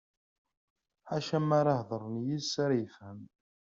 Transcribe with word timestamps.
Ḥaca 1.09 1.37
ma 1.47 1.59
hedren 1.79 2.15
yid-s 2.25 2.53
ara 2.63 2.75
yefhem. 2.81 3.19